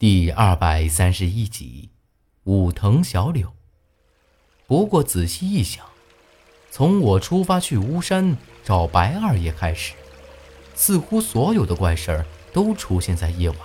[0.00, 1.90] 第二百三十一集，
[2.44, 3.52] 武藤小柳。
[4.66, 5.84] 不过仔细一想，
[6.70, 8.34] 从我出发去巫山
[8.64, 9.92] 找白二爷开始，
[10.74, 13.58] 似乎所有的怪事儿都出现在夜晚。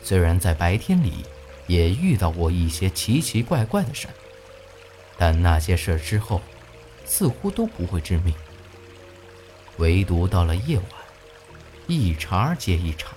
[0.00, 1.24] 虽然在白天里
[1.66, 4.14] 也遇到过一些奇奇怪怪的事儿，
[5.18, 6.40] 但那些事儿之后，
[7.04, 8.32] 似乎都不会致命。
[9.78, 10.86] 唯独到了夜晚，
[11.88, 13.08] 一茬接一茬。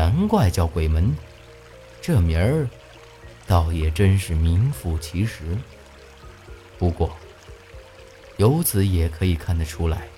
[0.00, 1.14] 难怪叫鬼门，
[2.00, 2.66] 这名儿
[3.46, 5.42] 倒也真是名副其实。
[6.78, 7.14] 不过，
[8.38, 10.08] 由此也可以看得出来，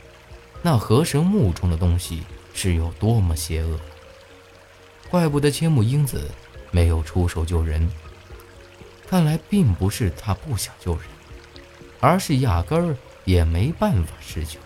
[0.63, 2.23] 那河神墓中的东西
[2.55, 3.77] 是有多么邪恶。
[5.11, 6.31] 怪不得千木英子
[6.71, 7.91] 没有出手救人，
[9.09, 11.03] 看来并不是他不想救人，
[11.99, 14.61] 而是压根儿也没办法施救。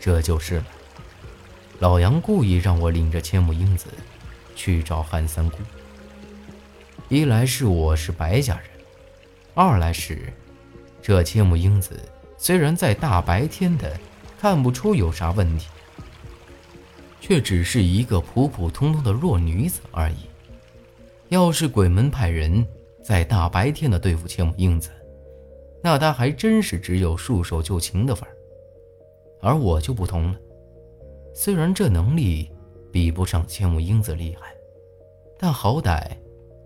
[0.00, 0.66] 这就是了。
[1.78, 3.88] 老杨故意让我领着千木英子
[4.54, 5.58] 去找韩三姑。
[7.10, 8.64] 一来是我是白家人，
[9.52, 10.32] 二来是
[11.02, 12.00] 这千木英子
[12.38, 13.94] 虽然在大白天的
[14.40, 15.66] 看不出有啥问题，
[17.20, 20.30] 却只是一个普普通通的弱女子而已。
[21.28, 22.66] 要是鬼门派人
[23.04, 24.88] 在大白天的对付千木英子，
[25.82, 28.32] 那他还真是只有束手就擒的份儿。
[29.42, 30.38] 而我就不同了。
[31.38, 32.50] 虽然这能力
[32.90, 34.54] 比不上千木英子厉害，
[35.38, 36.02] 但好歹，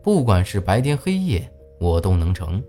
[0.01, 2.63] 不管是白天黑夜，我都能成。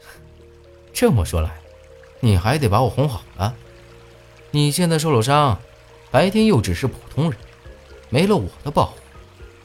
[0.90, 1.60] 这么说来，
[2.18, 3.54] 你还得把我哄好了。
[4.50, 5.60] 你现在受了伤，
[6.10, 7.38] 白天又只是普通人，
[8.08, 8.96] 没了我的保护，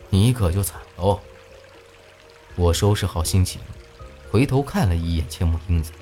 [0.10, 1.18] 你可就惨喽。
[2.58, 3.62] 我收拾好心情，
[4.30, 5.94] 回头看了一眼千木英子，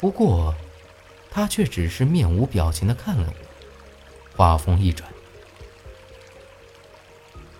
[0.00, 0.54] 不过。
[1.40, 5.10] 他却只是面无表情的看了我，话锋一转：“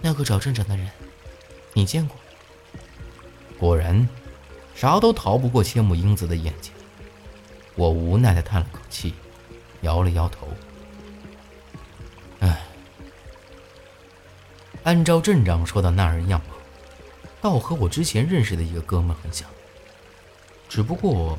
[0.02, 0.86] 那个找镇长的人，
[1.72, 2.14] 你见过？”
[3.58, 4.06] 果然，
[4.74, 6.74] 啥都逃不过千木英子的眼睛。
[7.74, 9.14] 我无奈的叹了口气，
[9.80, 10.46] 摇了摇头
[12.40, 12.60] ：“唉，
[14.82, 16.54] 按照镇长说的那人样貌，
[17.40, 19.48] 倒和我之前认识的一个哥们很像。
[20.68, 21.38] 只不过，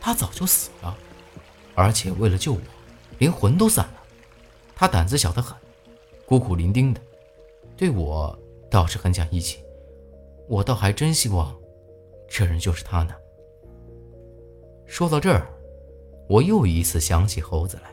[0.00, 0.96] 他早就死了。”
[1.82, 2.60] 而且为了救我，
[3.18, 3.94] 连魂都散了。
[4.76, 5.58] 他胆子小得很，
[6.24, 7.00] 孤苦伶仃的，
[7.76, 8.38] 对我
[8.70, 9.58] 倒是很讲义气。
[10.48, 11.52] 我倒还真希望，
[12.28, 13.12] 这人就是他呢。
[14.86, 15.48] 说到这儿，
[16.28, 17.92] 我又一次想起猴子来。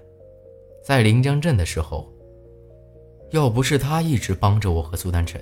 [0.83, 2.07] 在临江镇的时候，
[3.31, 5.41] 要不是他一直帮着我和苏丹晨，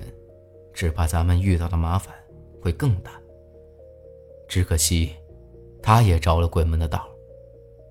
[0.72, 2.14] 只怕咱们遇到的麻烦
[2.62, 3.12] 会更大。
[4.48, 5.14] 只可惜，
[5.82, 7.06] 他也着了鬼门的道。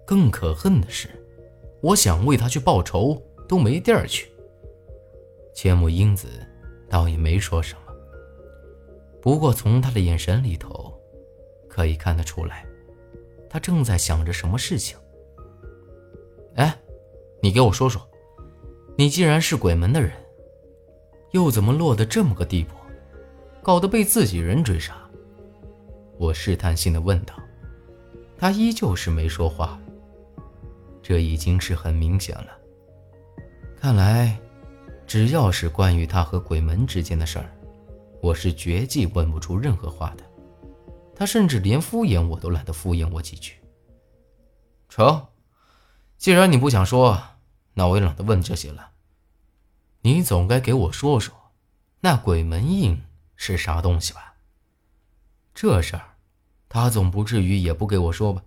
[0.07, 1.09] 更可恨的是，
[1.81, 4.31] 我想为他去报仇都没地儿去。
[5.53, 6.29] 千木英子
[6.89, 7.93] 倒也没说什么，
[9.21, 10.97] 不过从他的眼神里头，
[11.67, 12.65] 可以看得出来，
[13.49, 14.97] 他正在想着什么事情。
[16.55, 16.73] 哎，
[17.41, 18.01] 你给我说说，
[18.95, 20.13] 你既然是鬼门的人，
[21.31, 22.73] 又怎么落得这么个地步，
[23.61, 24.95] 搞得被自己人追杀？
[26.17, 27.33] 我试探性的问道。
[28.37, 29.77] 他依旧是没说话。
[31.07, 32.49] 这已经是很明显了。
[33.79, 34.37] 看来，
[35.05, 37.49] 只要是关于他和鬼门之间的事儿，
[38.21, 40.23] 我是绝技问不出任何话的。
[41.15, 43.53] 他甚至连敷衍我都懒得敷衍我几句。
[44.89, 45.25] 成，
[46.17, 47.17] 既然你不想说，
[47.73, 48.91] 那我也懒得问这些了。
[50.01, 51.33] 你总该给我说说，
[52.01, 53.01] 那鬼门印
[53.37, 54.33] 是啥东西吧？
[55.55, 56.17] 这事儿，
[56.67, 58.43] 他总不至于也不给我说吧？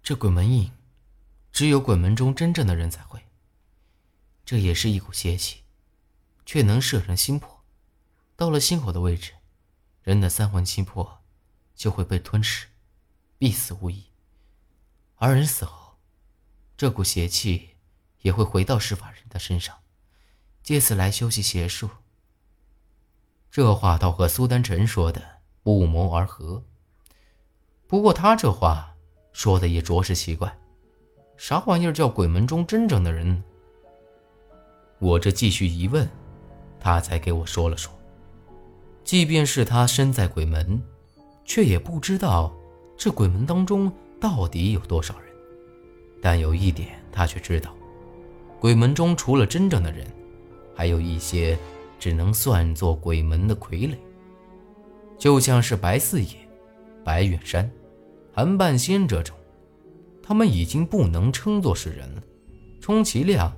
[0.00, 0.70] 这鬼门印。
[1.54, 3.22] 只有鬼门中真正的人才会。
[4.44, 5.62] 这也是一股邪气，
[6.44, 7.62] 却能摄人心魄。
[8.34, 9.34] 到了心口的位置，
[10.02, 11.22] 人的三魂七魄
[11.76, 12.66] 就会被吞噬，
[13.38, 14.06] 必死无疑。
[15.14, 15.96] 而人死后，
[16.76, 17.76] 这股邪气
[18.22, 19.78] 也会回到施法人的身上，
[20.60, 21.88] 借此来修习邪术。
[23.52, 26.64] 这话倒和苏丹臣说的不谋而合。
[27.86, 28.96] 不过他这话
[29.32, 30.58] 说的也着实奇怪。
[31.36, 33.42] 啥玩意儿叫鬼门中真正的人？
[34.98, 36.08] 我这继续一问，
[36.80, 37.92] 他才给我说了说。
[39.02, 40.80] 即便是他身在鬼门，
[41.44, 42.54] 却也不知道
[42.96, 45.28] 这鬼门当中到底有多少人。
[46.22, 47.74] 但有一点，他却知道，
[48.58, 50.06] 鬼门中除了真正的人，
[50.74, 51.58] 还有一些
[51.98, 53.96] 只能算作鬼门的傀儡，
[55.18, 56.28] 就像是白四爷、
[57.04, 57.70] 白远山、
[58.32, 59.36] 韩半仙这种。
[60.26, 62.22] 他们已经不能称作是人了，
[62.80, 63.54] 充其量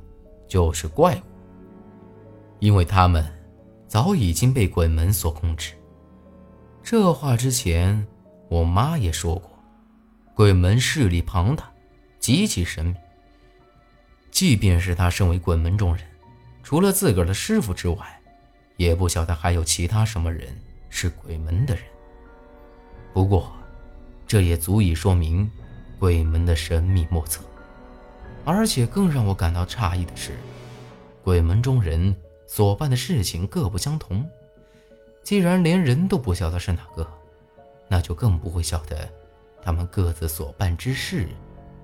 [0.49, 1.21] 就是怪物。
[2.59, 3.25] 因为他们
[3.87, 5.75] 早已经被鬼门所控制。
[6.83, 8.05] 这话之前，
[8.49, 9.49] 我妈也说过，
[10.35, 11.71] 鬼门势力庞大，
[12.19, 12.95] 极其神秘。
[14.33, 16.05] 即便是他身为鬼门中人，
[16.65, 18.21] 除了自个儿的师傅之外，
[18.77, 20.49] 也不晓得还有其他什么人
[20.91, 21.85] 是鬼门的人。
[23.13, 23.53] 不过，
[24.27, 25.49] 这也足以说明
[25.99, 27.43] 鬼门的神秘莫测。
[28.45, 30.33] 而且更让我感到诧异的是，
[31.25, 32.15] 鬼门中人
[32.47, 34.25] 所办的事情各不相同。
[35.25, 37.05] 既然连人都不晓得是哪个，
[37.89, 39.09] 那就更不会晓得
[39.61, 41.27] 他们各自所办之事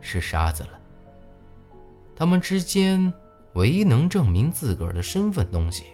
[0.01, 0.79] 是啥子了。
[2.15, 3.13] 他们之间
[3.55, 5.87] 唯一能证明自个儿的身份东西，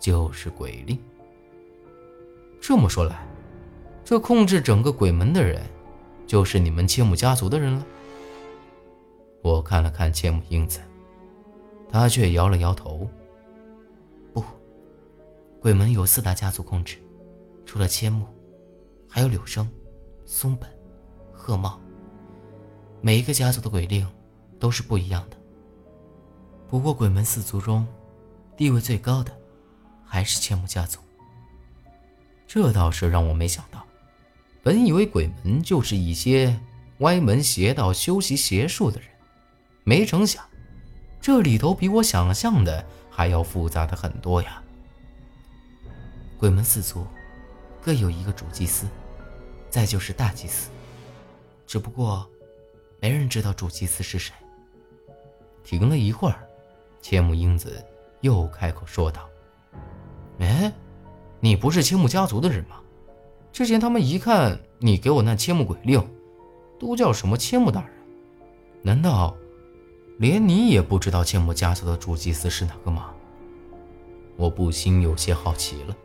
[0.00, 0.98] 就是鬼令。
[2.58, 3.26] 这么说来，
[4.02, 5.60] 这控制整个鬼门的人，
[6.28, 7.86] 就是你们千木家族的人了。
[9.40, 10.78] 我看了看千木英子，
[11.90, 13.08] 他却摇了摇头。
[14.34, 14.44] 不，
[15.58, 16.98] 鬼门有四大家族控制，
[17.64, 18.26] 除了千木，
[19.08, 19.66] 还有柳生、
[20.26, 20.68] 松本、
[21.32, 21.80] 鹤茂。
[23.00, 24.06] 每一个家族的鬼令
[24.60, 25.36] 都是不一样的。
[26.68, 27.86] 不过，鬼门四族中，
[28.54, 29.32] 地位最高的
[30.04, 31.00] 还是千木家族。
[32.46, 33.77] 这倒是让我没想到。
[34.62, 36.58] 本以为鬼门就是一些
[36.98, 39.08] 歪门邪道、修习邪术的人，
[39.84, 40.44] 没成想，
[41.20, 44.62] 这里头比我想象的还要复杂的很多呀。
[46.38, 47.06] 鬼门四族
[47.80, 48.86] 各有一个主祭司，
[49.70, 50.70] 再就是大祭司。
[51.66, 52.28] 只不过，
[53.00, 54.34] 没人知道主祭司是谁。
[55.62, 56.44] 停了一会儿。
[57.00, 57.80] 千木英子
[58.22, 59.28] 又开口说道
[60.40, 60.72] ：“哎，
[61.38, 62.80] 你不是千木家族的人吗？
[63.52, 66.02] 之前他们一看你给我那千木鬼令，
[66.78, 67.90] 都叫什么千木大人？
[68.82, 69.36] 难道
[70.18, 73.12] 连你也不知道千木家族的主祭司是哪个吗？”
[74.36, 75.96] 我不禁有些好奇了，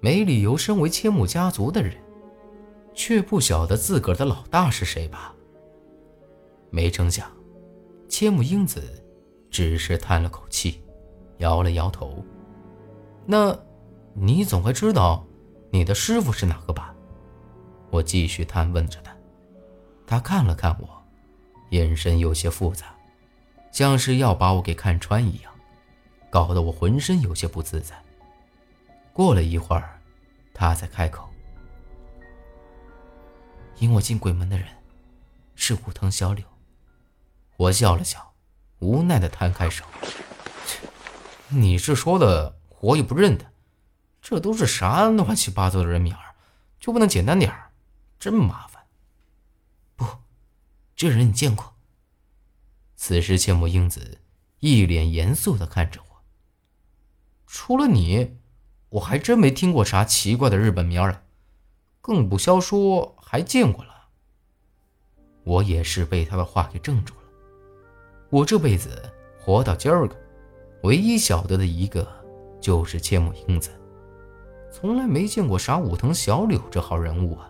[0.00, 1.94] 没理由身为千木家族的人，
[2.94, 5.34] 却不晓得自个儿的老大是谁吧？
[6.70, 7.30] 没成想，
[8.08, 8.82] 千木英子。
[9.50, 10.80] 只是叹了口气，
[11.36, 12.24] 摇了摇头。
[13.26, 13.54] 那，
[14.14, 15.26] 你总该知道，
[15.72, 16.94] 你的师傅是哪个吧？
[17.90, 19.16] 我继续探问着他。
[20.06, 21.02] 他看了看我，
[21.70, 22.94] 眼神有些复杂，
[23.72, 25.50] 像是要把我给看穿一样，
[26.30, 27.96] 搞得我浑身有些不自在。
[29.14, 29.98] 过了一会儿，
[30.52, 31.26] 他才开口
[33.80, 34.66] ：“引我进鬼门的人，
[35.54, 36.44] 是武藤小柳。”
[37.56, 38.30] 我笑了笑。
[38.80, 39.84] 无奈的摊开手，
[41.48, 43.51] 你是说的我也不认得，
[44.32, 46.34] 这都是啥乱七八糟的人名儿，
[46.80, 47.70] 就不能简单点儿？
[48.18, 48.82] 真麻烦。
[49.94, 50.06] 不，
[50.96, 51.74] 这人你见过。
[52.96, 54.20] 此时，千木英子
[54.60, 56.22] 一脸严肃的看着我。
[57.46, 58.38] 除了你，
[58.88, 61.26] 我还真没听过啥奇怪的日本名儿，
[62.00, 64.08] 更不消说还见过了。
[65.44, 67.20] 我也是被他的话给怔住了。
[68.30, 70.16] 我这辈子活到今儿个，
[70.84, 72.10] 唯一晓得的一个
[72.62, 73.70] 就是千木英子，
[74.72, 77.46] 从来没见过啥武藤小柳这号人物啊。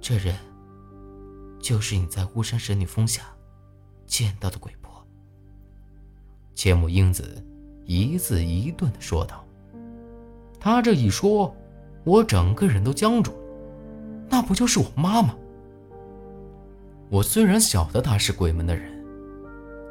[0.00, 0.34] 这人
[1.60, 3.22] 就是你在巫山神女峰下
[4.06, 5.06] 见到的鬼婆。
[6.56, 7.40] 千木英子
[7.84, 9.44] 一字一顿的说道。
[10.58, 11.54] 他这一说，
[12.02, 13.38] 我整个人都僵住了。
[14.28, 15.36] 那不就是我妈吗？
[17.08, 18.92] 我虽然晓得她是鬼门的人。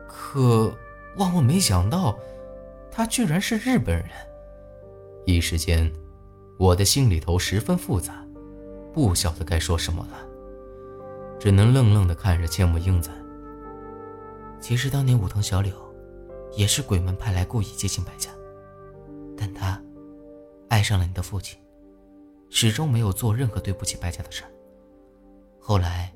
[0.05, 0.75] 可
[1.15, 2.19] 万万没想到，
[2.91, 4.09] 她居然是日本人。
[5.25, 5.91] 一时间，
[6.57, 8.25] 我的心里头十分复杂，
[8.93, 10.17] 不晓得该说什么了，
[11.39, 13.09] 只能愣愣地看着千木英子。
[14.59, 15.73] 其实当年武藤小柳
[16.53, 18.29] 也是鬼门派来故意接近白家，
[19.37, 19.81] 但他
[20.69, 21.59] 爱上了你的父亲，
[22.49, 24.49] 始终没有做任何对不起白家的事儿。
[25.59, 26.13] 后来，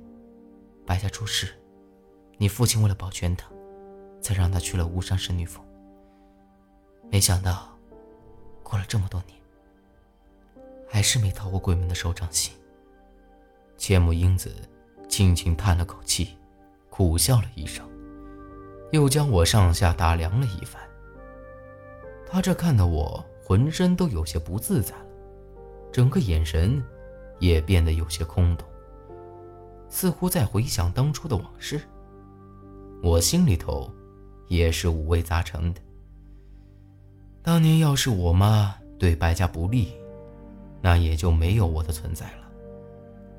[0.85, 1.47] 白家出事，
[2.37, 3.47] 你父亲为了保全他。
[4.21, 5.63] 才让他去了巫山神女峰。
[7.09, 7.69] 没想到，
[8.69, 9.35] 过了这么多年，
[10.87, 12.53] 还是没逃过鬼门的手掌心。
[13.77, 14.53] 千木英子
[15.07, 16.37] 轻轻叹了口气，
[16.89, 17.83] 苦笑了一声，
[18.91, 20.79] 又将我上下打量了一番。
[22.27, 25.05] 他这看得我浑身都有些不自在了，
[25.91, 26.83] 整个眼神
[27.39, 28.67] 也变得有些空洞，
[29.89, 31.81] 似乎在回想当初的往事。
[33.01, 33.91] 我心里头。
[34.49, 35.81] 也是五味杂陈的。
[37.41, 39.93] 当年要是我妈对白家不利，
[40.81, 42.49] 那也就没有我的存在了。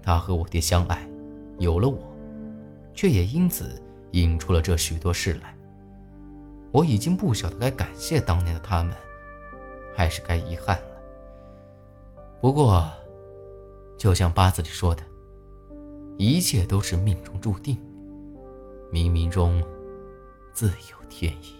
[0.02, 1.06] 她和我爹相爱，
[1.58, 1.98] 有了我，
[2.94, 3.80] 却也因此
[4.12, 5.54] 引出了这许多事来。
[6.72, 8.94] 我已经不晓得该感谢当年的他们，
[9.94, 10.84] 还是该遗憾了。
[12.40, 12.90] 不过，
[13.98, 15.02] 就像八字里说的，
[16.16, 17.76] 一切都是命中注定，
[18.90, 19.62] 冥冥中
[20.54, 21.59] 自有天意。